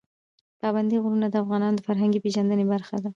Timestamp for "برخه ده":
2.73-3.09